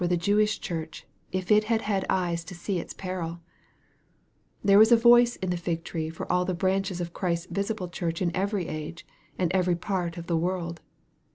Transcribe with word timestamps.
the 0.03 0.17
Jewish 0.17 0.59
Church 0.59 1.05
if 1.31 1.51
it 1.51 1.65
had 1.65 1.83
had 1.83 2.05
eyes 2.09 2.43
to 2.45 2.55
see 2.55 2.79
its 2.79 2.91
peril 2.91 3.33
t 3.35 3.41
There 4.63 4.79
was 4.79 4.91
a 4.91 4.97
voice 4.97 5.35
in 5.35 5.51
the 5.51 5.57
fig 5.57 5.83
tree 5.83 6.09
for 6.09 6.25
all 6.31 6.43
the 6.43 6.55
branches 6.55 6.99
oi 6.99 7.05
Christ's 7.13 7.45
visible 7.51 7.87
Church 7.87 8.19
in 8.19 8.35
every 8.35 8.67
age, 8.67 9.05
and 9.37 9.53
every 9.53 9.75
part 9.75 10.17
of 10.17 10.25
the 10.25 10.35
world. 10.35 10.81